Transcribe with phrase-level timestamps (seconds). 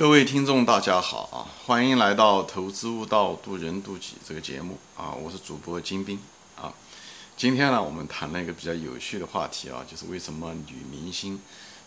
[0.00, 1.44] 各位听众，大家好啊！
[1.66, 5.12] 欢迎来到《投资悟道，渡人渡己》这个节目啊！
[5.12, 6.18] 我是主播金兵
[6.56, 6.72] 啊。
[7.36, 11.38] 今天呢，我们谈了一个比较有趣的话题啊，就是为什么女明星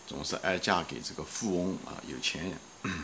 [0.06, 2.56] 总是爱嫁给这个富翁啊、有钱人？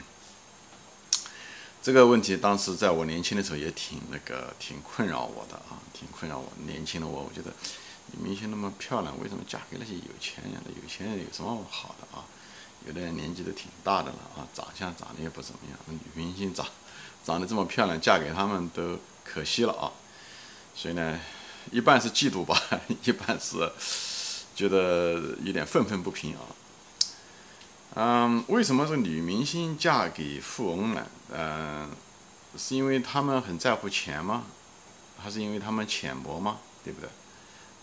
[1.83, 6.53] 这个问题当时在我年轻的时候也挺那个，挺困扰我的啊，挺困扰我。
[6.65, 7.53] 年轻的我，我觉得
[8.13, 10.53] 女明星那么漂亮，为什么嫁给那些有钱人？
[10.81, 12.23] 有钱人有什么好的啊？
[12.87, 15.79] 有的人年纪都挺大的了啊，长相长得也不怎么样。
[15.87, 16.67] 女明星长
[17.23, 19.93] 长得这么漂亮，嫁给他们都可惜了啊。
[20.75, 21.21] 所以呢，
[21.71, 22.59] 一半是嫉妒吧，
[23.05, 23.71] 一半是
[24.57, 26.41] 觉得有点愤愤不平啊。
[27.97, 31.07] 嗯，为什么这个女明星嫁给富翁呢？
[31.33, 31.91] 嗯，
[32.57, 34.45] 是因为他们很在乎钱吗？
[35.23, 36.59] 还是因为他们浅薄吗？
[36.83, 37.11] 对不对？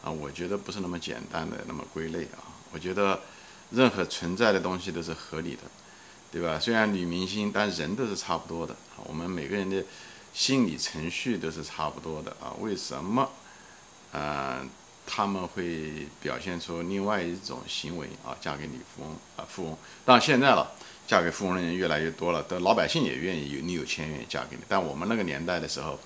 [0.03, 2.41] 啊，我觉得不是那么简单的那么归类啊。
[2.71, 3.21] 我觉得。
[3.71, 5.63] 任何存在的东西都是合理的，
[6.31, 6.57] 对吧？
[6.57, 8.75] 虽然女明星，但人都是差不多的。
[9.03, 9.83] 我们每个人的
[10.33, 12.53] 心理程序都是差不多的啊。
[12.59, 13.29] 为什么，
[14.13, 14.65] 呃，
[15.05, 18.35] 他们会表现出另外一种行为啊？
[18.39, 19.77] 嫁给女富翁啊，富翁。
[20.05, 20.71] 但现在了，
[21.05, 24.61] 嫁给富翁的人越来越多了，的老百姓也愿意有你有钱愿意嫁给你。
[24.69, 25.99] 但我们那个年代的时候，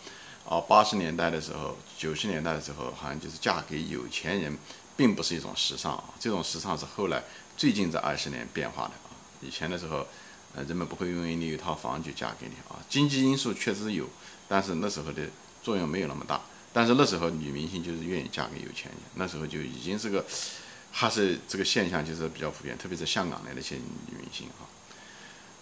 [0.48, 4.58] 啊，八十年代的时候，九十年代的时候，好像就是嫁给有钱人，
[4.98, 6.06] 并不是一种时尚啊。
[6.20, 7.22] 这种时尚是后来。
[7.62, 10.08] 最近这二十年变化的啊，以前的时候，
[10.56, 12.82] 呃，人们不会因为你有一套房就嫁给你啊。
[12.90, 14.10] 经济因素确实有，
[14.48, 15.22] 但是那时候的
[15.62, 16.42] 作用没有那么大。
[16.74, 20.26] 但是那时候女明星就是愿意嫁给有钱人，那时候就已经是个，
[20.92, 24.66] 还是这个现象就是比较普遍，特别是香港的那些女明星啊。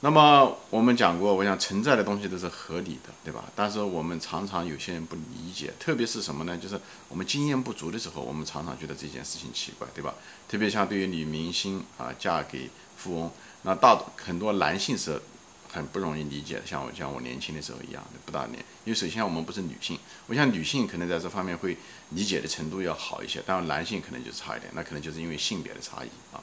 [0.02, 3.44] 那么我们讲过，我想存在的东西都是合理的，对吧？
[3.53, 6.58] 但是我们常常有些人不理解，特别是什么呢？
[6.58, 10.16] 就是我们经验不足的时候，我们常常觉得这件事情奇怪，对吧？
[10.47, 13.31] 特别像对于女明星啊，嫁给富翁，
[13.64, 15.22] 那大很多男性是
[15.70, 18.58] 很不容易理解的，像我像我年轻的时候一样不大年。
[18.86, 21.75] 因为首先我们不是女性，我想女性可能在这方面会
[22.11, 26.39] 理解的程度要好一些，当然男性可能就差一点，那可能就是因为性别的差异啊。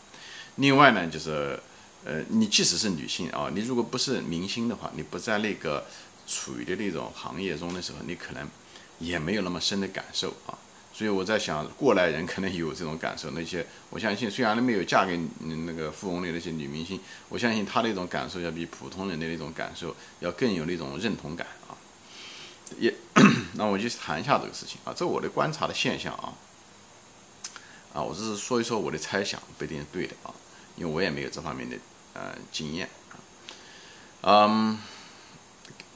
[0.56, 1.58] 另外呢，就是。
[2.06, 5.84] 呃，你即使是女性啊，你如果不是明星的话，你不在那个
[6.24, 8.48] 处于的那种行业中的时候，你可能
[9.00, 10.56] 也没有那么深的感受啊。
[10.94, 13.32] 所以我在想，过来人可能有这种感受。
[13.32, 21.74] 那些我相信，虽然没有嫁给那个富翁的那些女明星，我相信她那种感受要比普通人的那种感受要更有那种认同感啊。
[22.78, 22.94] 也，
[23.54, 26.32] 那我就谈一下这个事情啊，这我的观察的现象啊。
[27.92, 30.32] 啊，我只是说一说我的猜想，不一定是对的啊，
[30.76, 31.76] 因为我也没有这方面的。
[32.16, 33.20] 呃，经验啊，
[34.22, 34.78] 嗯，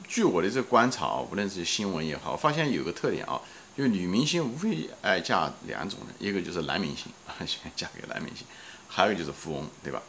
[0.07, 3.41] 据我的这个观察啊，无论是新闻也好，发现有个特点啊，
[3.75, 8.45] 就女明星无非爱嫁两种人，一个就是男明星啊， 喜欢嫁给男明星，
[8.87, 9.99] 还有就是富翁，对吧？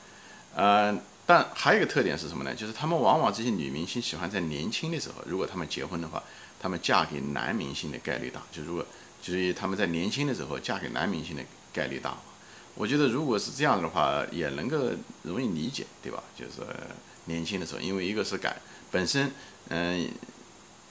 [0.55, 2.55] 呃，但还有一个特点是什么呢？
[2.55, 6.23] 就是他们往往这些女明星喜欢在年轻的时候，如果他们结婚的话，
[6.61, 8.85] 他们嫁给男明星的概率大，就如果
[9.23, 12.15] 就是他们在年轻的时候嫁给男明星的概率大。
[12.75, 14.91] 我觉得如果是这样的话，也能够
[15.23, 16.23] 容易理解，对吧？
[16.37, 16.63] 就是
[17.27, 18.57] 年轻的时候，因为一个是感
[18.91, 19.31] 本身，
[19.69, 20.09] 嗯，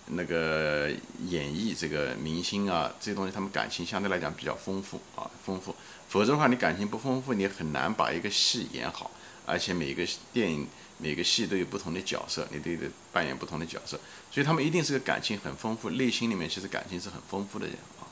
[0.07, 0.89] 那个
[1.27, 5.75] 演绎这个明星啊，这些东西，他们感情相对来讲比较丰富啊，丰富。
[6.07, 9.09] 否则的话，你感情不丰富，你很难把一个戏演好。
[9.43, 10.67] 而且每个电影、
[10.99, 13.99] 每个戏都有不同的角色，你都得扮演不同的角色，
[14.29, 17.75] 所以他们一定是个感情很丰富，内心里面其实感情是很丰富的人。
[17.99, 18.05] 啊，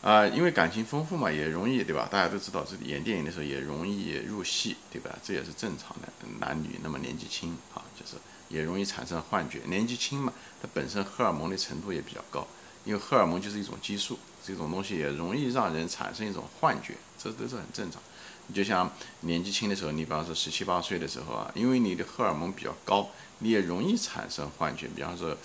[0.00, 2.08] 啊因为感情丰富嘛，也容易，对吧？
[2.10, 5.10] 大家都知道，这演电影的时候也容易入戏，对吧？
[5.24, 6.08] 这也是正常的。
[6.38, 8.14] 男女那么年纪轻啊，就是
[8.48, 9.60] 也容易产生幻觉。
[9.66, 10.32] 年纪轻嘛，
[10.62, 12.46] 它本身荷尔蒙的程度也比较高，
[12.84, 18.00] 因为荷尔蒙就是一种激素，这种东西也容易让人产生一种幻觉，这都是很正常。
[18.46, 18.90] 你就像
[19.22, 23.10] 年纪轻的时候，你比方说十七八岁的时候啊，因为你的荷尔蒙比较高，
[23.40, 24.86] 你也容易产生幻觉。
[24.94, 25.36] 比方说，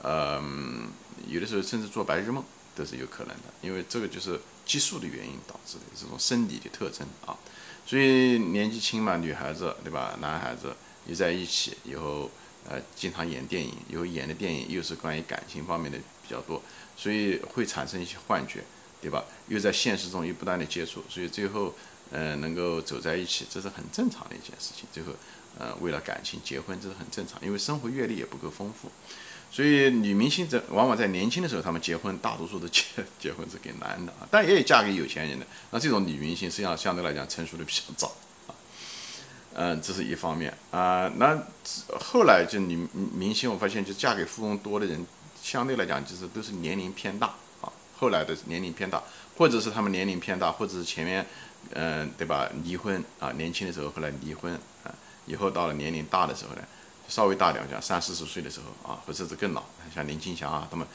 [0.00, 0.40] 呃，
[1.26, 2.44] 有的时候甚至做白日梦。
[2.76, 7.36] 都是有可能的，因为这个就是激素的原因导致的这种生理的特征啊。
[7.86, 10.16] 所以年纪轻嘛，女孩子对吧？
[10.20, 10.74] 男孩子
[11.06, 12.30] 又在一起以后，
[12.68, 16.60] 呃，经常演电影，以后演的电影又是关于感情方面的比较多，
[16.96, 18.64] 所以会产生一些幻觉，
[19.00, 19.24] 对吧？
[19.46, 21.72] 又在现实中又不断的接触，所以最后，
[22.10, 24.84] 呃，能够走在一起，这是很正常的一件事情。
[24.92, 25.12] 最后，
[25.56, 28.90] 呃，为了感情结婚，这是很正常，因为生活阅历也不够丰富。
[29.50, 32.82] 所以女明星在往往在年轻的时候，她们结婚大多数都结
[33.18, 35.46] 结婚是给男的啊，但也有嫁给有钱人的。
[35.70, 38.08] 那这种女明星实际上相对来讲成熟的比较早
[38.48, 38.52] 啊，
[39.54, 41.10] 嗯，这是一方面啊。
[41.16, 41.42] 那
[41.98, 45.06] 后来就女明星，我发现就嫁给富翁多的人，
[45.42, 47.28] 相对来讲就是都是年龄偏大
[47.62, 47.72] 啊。
[47.96, 49.02] 后来的年龄偏大，
[49.38, 51.24] 或者是他们年龄偏大，或者是前面
[51.72, 54.52] 嗯对吧离婚啊，年轻的时候后来离婚
[54.84, 54.92] 啊，
[55.24, 56.60] 以后到了年龄大的时候呢。
[57.08, 59.62] 稍微大点，像三四十岁的时候啊，或者是更老，
[59.94, 60.86] 像林青霞啊，他们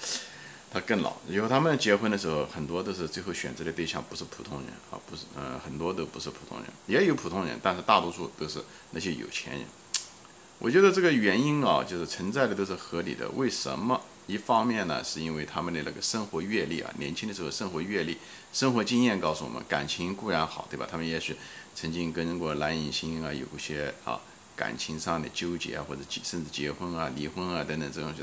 [0.71, 1.13] 他更老。
[1.27, 9.65] 以后他们结婚的时候，很多都是最后选择的对象不是普通人啊，不是，嗯，很多都不是普通人，也有普通人，但是大多数都是那些有钱人。
[10.59, 13.27] 我觉得这个原因啊，就是存在的都是合理的。
[13.29, 13.99] 为什么？
[14.27, 18.17] 一方面呢，是因为他们的那个生活阅历啊，年轻的时候生活阅历、
[18.53, 20.87] 生活经验告诉我们，感情固然好，对吧？
[20.89, 21.35] 他们也许
[21.75, 24.21] 曾经跟过男影星啊，有过些啊
[24.56, 28.13] 感情上的纠结啊，或者结甚至结婚啊、离婚啊等等这种。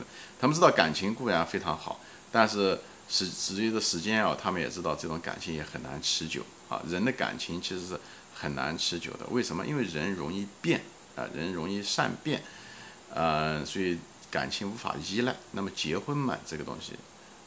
[0.40, 2.78] 他们知道感情固然非常好，但是
[3.08, 6.82] 实随着时间啊，他们也知道这种感情也很难持久啊。
[6.88, 8.00] 人的感情其实是
[8.34, 9.66] 很难持久的，为什么？
[9.66, 10.82] 因为人容易变。
[11.18, 12.40] 啊，人容易善变，
[13.12, 13.98] 呃，所以
[14.30, 15.34] 感情无法依赖。
[15.50, 16.92] 那么结婚嘛，这个东西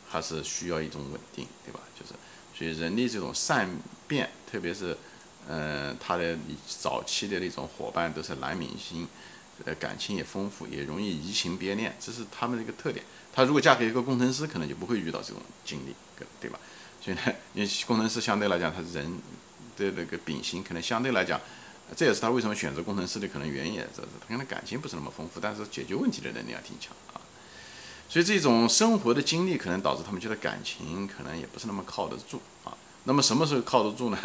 [0.09, 1.79] 还是需要一种稳定，对吧？
[1.97, 2.11] 就是，
[2.53, 3.69] 所以人的这种善
[4.09, 4.97] 变，特别是，
[5.47, 9.07] 呃，他的早期的那种伙伴都是男明星，
[9.65, 13.05] 呃，感情也丰富，也容易移情别恋，这是他们的一个特点。
[13.33, 15.95] 他如果嫁给一个工程师，可能就不会遇到这种经历，
[16.39, 16.59] 对吧？
[17.01, 17.21] 所以呢，
[17.53, 19.19] 因为工程师相对来讲，他人
[19.77, 21.39] 的那个秉性可能相对来讲。
[21.93, 27.19] 这也是他为什么选择工程师的可能原因，这是他可能感情不是那么丰富，但是解决问题的能力还挺强啊。
[28.07, 32.71] 所以这种生活的经历可能导致他们觉得感情可能也不是那么靠得住啊。
[33.03, 34.17] 那么什么时候靠得住呢？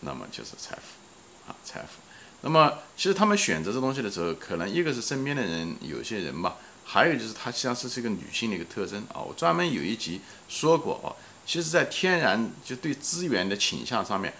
[0.00, 2.00] 那么就是财富啊，财富。
[2.42, 9.20] 那么其实他们选择这东西的时候，可能一个是身边的人，有些人吧，还有就是它实际上是这个女性的一个特征啊。
[9.20, 11.10] 我专门有一集说过啊，
[11.44, 14.32] 其实在天然就对资源的倾向上面。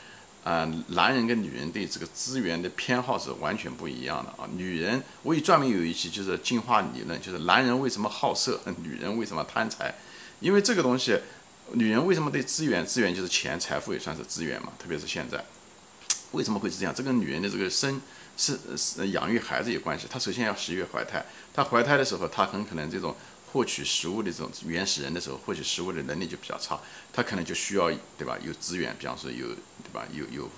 [0.44, 4.49] 啊，男人跟女人对这个资源的偏好是完全不一样的啊。
[4.56, 9.94] 女人，我也专门有一期就是进化理论，就是男人为什么好色，女人为什么贪财？
[10.40, 11.20] 因为这个东西，
[11.73, 14.73] 女人为什么对资源，资源就是钱，财富也算是资源嘛。
[14.79, 15.44] 特别是现在，
[16.32, 16.94] 为什么会是这样？
[16.94, 18.00] 这跟女人的这个生
[18.37, 20.06] 是是养育孩子有关系。
[20.11, 23.15] 她首先要十月怀胎，她怀胎的时候，她很可能这种。
[23.50, 26.79] 获取食物的这种原始人的时候，获取食物的能力就比较差，
[27.11, 28.37] 她可能就需要对吧？
[28.44, 30.06] 有资源，比方说有对吧？
[30.12, 30.50] 有有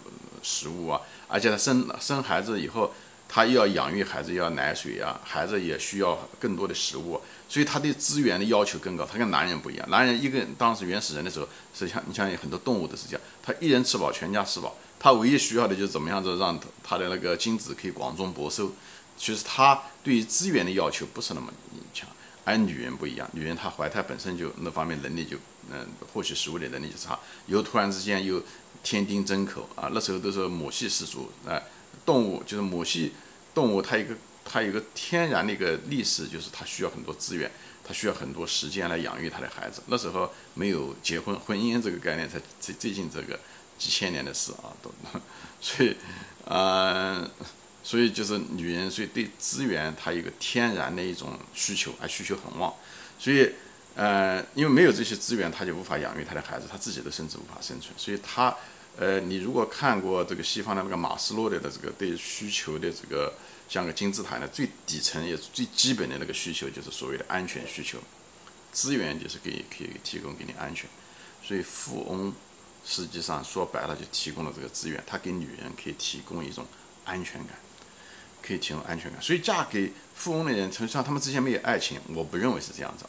[0.43, 2.93] 食物啊，而且她生生孩子以后，
[3.33, 9.07] 他又要养育孩子，要奶水啊，孩子也需要更多的食物，所以他对资源的要求更高。
[9.07, 18.73] 他跟男人不一样，男人一个当时原始人的时候，实际上你像很多动物都是这样，他一人吃饱全家吃饱，他唯一需要的就是怎么样子让他的那个精子可以广种博收，
[19.17, 21.53] 其实他对于资源的要求不是那么
[21.95, 22.09] 强。
[22.43, 25.37] 而女人不一样，女人她怀胎本身就那方面能力就，
[25.71, 27.17] 嗯，获取食物的能力就差，
[27.47, 28.43] 又突然之间又
[28.83, 31.61] 添丁增口啊，那时候都是母系氏族啊，
[32.05, 33.13] 动物就是母系
[33.55, 34.15] 动物，它一个
[34.45, 37.51] 它有一个天然的一个历史，就是它需要很多资源，
[37.85, 39.83] 它需要很多时间来养育它的孩子。
[39.87, 43.39] 那时候没有结婚婚姻这个概念，才最最近这个
[43.79, 44.93] 几千年的事啊，都，
[45.61, 45.97] 所以，
[46.47, 47.31] 嗯。
[47.83, 52.73] 所以就是女人，所以对资源它有一个天然的一种需求，而需求很旺。
[53.19, 53.51] 所以，
[53.95, 57.95] 呃，因为没有这些资源，她就无法养育她的孩子，她自己都甚至无法生存。
[57.97, 58.55] 所以她，
[58.97, 63.35] 呃，你如果看过这个西方的那个马斯洛的的这个对需求的这个
[63.69, 67.99] 像个金字塔的最底层也是最基本的那个需求，就是所谓的安全需求。
[68.73, 70.89] 资源就是给可以提供给你安全。
[71.43, 72.33] 所以富翁
[72.85, 76.67] 实际上说白了就提供了这个资源，他给女人可以提供一种
[77.05, 77.57] 安全感。
[78.43, 83.05] 可以提供安全感，所以嫁给富翁的人，实际上他们之间没有爱情，我不认为是这样子。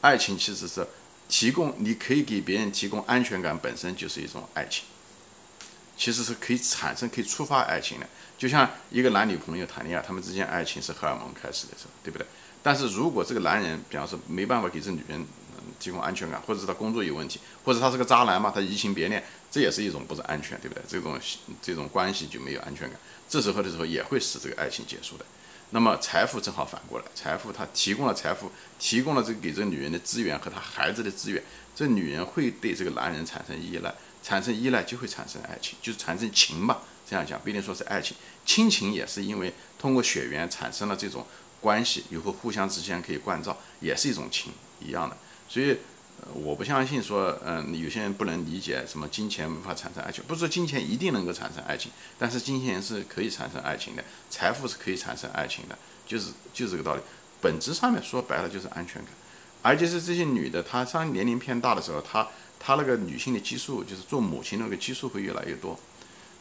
[0.00, 0.84] 爱情其实是
[1.28, 4.84] 提供，你可以给别人提供安全感，本身就是一种爱情。
[5.96, 8.06] 其实是可以产生、可以触发爱情的。
[8.36, 12.26] 就像一个男女朋友谈恋爱，他们之间爱情是荷尔蒙开始的时候，对不对？
[12.62, 15.24] 但是如果这个男人，比方说没办法给这女人
[15.78, 20.82] 提供安全感，或者是他工作有问题，或者他是个渣男嘛，他移情别恋，这也是一种不是安全，对不对？
[20.88, 21.18] 这种
[21.62, 22.98] 这种关系就没有安全感。
[23.28, 25.24] 这时候的时候也会使这个爱情结束的。
[25.70, 31.42] 那么财富正好反过来，财富它提供了财富，提供了这个给这个女人的资源和她孩子的资源，
[31.74, 33.92] 这女人会对这个男人产生依赖，
[34.22, 36.82] 产生依赖就会产生爱情，就是产生情吧。
[37.08, 38.16] 这样讲不一定说是爱情，
[38.46, 41.26] 亲情也是因为通过血缘产生了这种
[41.60, 45.16] 关系，以后互相之间可以关照，也是一种情一样的。
[45.48, 45.76] 所以。
[46.32, 57.02] 我不相信说，嗯，有些人不能理解什么金钱无法产生爱情，不是说金钱一定能够产生爱情，但是金钱是可以产生爱情的，财富是可以产生爱情的，就是就是这个道理。
[57.40, 59.10] 本质上面说白了就是安全感，
[59.60, 62.26] 而且是这些女的，她上年龄偏大的时候，她
[62.58, 65.78] 她那个女性的激素，就是做母亲那个激素会越来越多。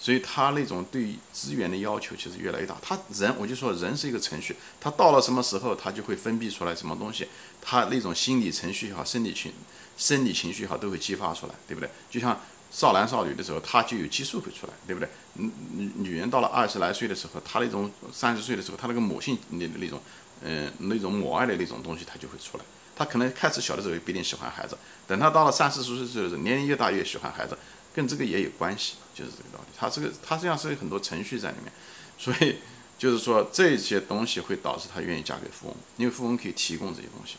[0.04, 2.76] 所以他那种对资源的要求其实越来越大。
[2.82, 7.30] 他人，我就说人是一个程序，他到了什么时候，他就会分泌出来什么东西。
[7.62, 9.54] 他那种心理程序也好，生理情、
[9.98, 11.90] 生理情绪也好，都会激发出来，对不对？
[12.12, 12.38] 就像
[12.70, 15.08] 少男少女的时候，他就有激素会出来，对不对？
[15.36, 20.02] 女女女人到了二十来岁的时候，她那种三十岁的时候，她那个母性那那种，
[20.42, 22.66] 嗯，那种母爱的那种东西，她就会出来。
[22.94, 27.58] 她可能开始小的时候也不一定喜欢孩子，等她到了三四十岁的时候，年龄越大越喜欢孩子，
[27.94, 29.66] 跟这个也有关系，就是这个道理。
[29.78, 31.72] 它这个它实际上是有很多程序在里面，
[32.18, 32.58] 所以
[32.98, 37.36] 就是说这些东西会导致她愿意嫁给富翁，因为富翁可以提供这些东西，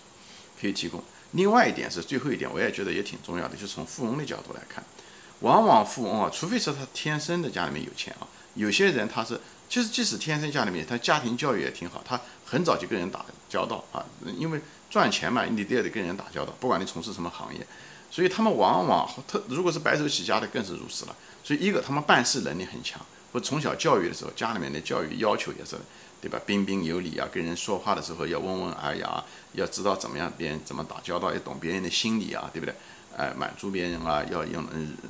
[0.60, 1.02] 可以提供。
[1.32, 4.84] 另外一点是最后一点，我也觉得也挺重要的，就是从富翁的角度来看，
[5.40, 14.04] 往往富翁啊，除非是他天生的家里面有钱啊，有些人他是，其实即使天生家里面，他家庭教育也挺好，他很早就跟人打交道啊，
[14.38, 17.66] 因为赚钱嘛，你得得跟人打交道，不管你从事什么行业，
[18.14, 21.16] 所以他们往往他如果是白手起家的更是如此了。
[21.42, 25.76] 所以一个他们办事能力很强，或从小教育的时候，家里面的教育要求也是。
[26.22, 26.40] 对吧？
[26.46, 32.74] 彬彬有礼啊，跟人说话的时候要温文尔雅，要知道怎么样别人怎么打交道，要懂别人的心理啊，对不对？
[33.14, 34.64] 哎，满足别人啊，要用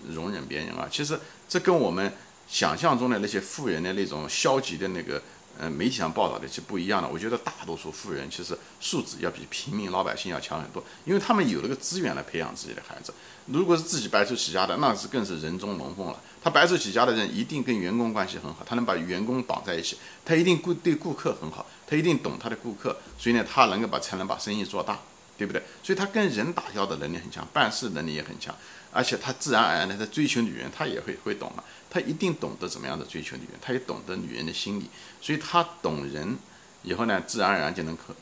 [0.09, 0.89] 容忍别人啊。
[0.91, 1.17] 其实
[1.49, 2.13] 这跟我们
[2.49, 5.23] 想象中的那些富人的那种消极的那个。
[5.61, 7.09] 嗯，媒体上报道的是不一样的。
[7.09, 13.15] 我觉得大多数富人其实素质要比平民老百姓要强很多，因为他们有那个资源来培养自己的孩子。
[13.47, 16.21] 如果是自己白手起家的，那是更是人中龙凤了。
[16.43, 24.99] 他白手起家的人一定跟员工关系很好，他能把员工绑在一起，他一定顾对顾客很好，他一定懂他的顾客，所以呢，他能够把才能把生意做大，
[25.37, 25.63] 对不对？
[25.83, 28.55] 所以他跟人打交道的能力很强，办事能力也很强。
[28.95, 34.89] 而且他自然而然的在追求女人，他也会会懂了，他一定懂得怎么样的追求女人，他也懂得女人的心理，
[35.21, 36.37] 所以他懂人
[36.85, 38.15] 以后呢，自然而然就能可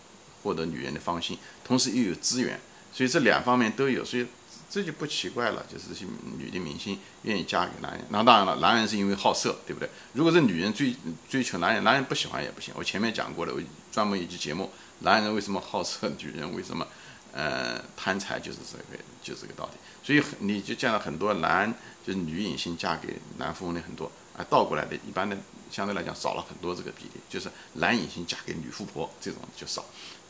[0.42, 2.58] 获得女人的芳心，同时又有资源，
[2.92, 4.26] 所以这两方面都有，所以
[4.70, 6.06] 这就不奇怪了，就是这些
[6.38, 9.88] 女的明星愿意嫁给男人，那当然了，男人是因为好色，对不对？
[10.14, 10.96] 如果是女人追
[11.28, 12.72] 追求男人，男人不喜欢也不行。
[12.74, 13.60] 我前面讲过了，我
[13.92, 16.86] 专门一期节目，男人为什么好色，女人为什么？
[17.32, 19.78] 呃，贪财就是这个，就是这个道理。
[20.04, 21.72] 所以你就见到很多男，
[22.06, 25.36] 就是女影星嫁给男富翁的很多，啊，倒过来的，一般的
[25.70, 29.84] 相对来讲少了很多这个比例，就是男影星嫁给女富婆这种就少。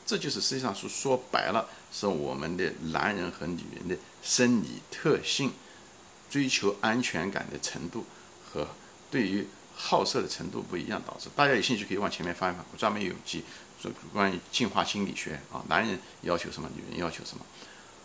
[0.05, 5.53] 这就是实际上是说白了，是我们的男人和女人的生理特性、
[6.29, 8.05] 追求安全感的程度
[8.53, 8.69] 和
[9.11, 11.29] 对于好色的程度不一样导致。
[11.35, 13.45] 大家有兴趣可以往前面翻一翻，我专门有记。
[14.13, 17.45] 关于进化心理学啊，男人要求什么，女人要求什么，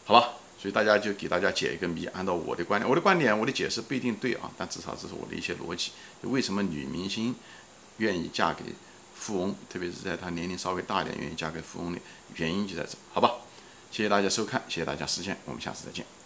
[0.05, 0.33] 好吧？
[0.59, 2.07] 所以大家就给大家解一个谜。
[2.07, 5.91] 按照我的观点，我的观点，我的解释不一定对啊，但至少这是我的一些逻辑。
[6.24, 7.36] 为什么女明星
[7.97, 8.63] 愿意嫁给
[9.13, 12.00] 富翁，特别是在她年龄稍微大一点，愿意嫁给富翁的
[12.38, 13.36] 原因就在这，好吧？
[13.91, 16.16] 谢谢大家收看，谢谢大家时间，我们下次再见。